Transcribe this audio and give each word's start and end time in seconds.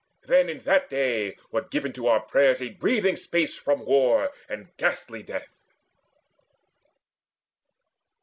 Then 0.23 0.49
in 0.49 0.57
that 0.63 0.89
day 0.89 1.37
were 1.51 1.61
given 1.61 1.93
to 1.93 2.07
our 2.07 2.21
prayers 2.21 2.59
A 2.59 2.69
breathing 2.69 3.15
space 3.15 3.55
from 3.55 3.85
war 3.85 4.31
and 4.49 4.75
ghastly 4.77 5.21
death." 5.21 5.55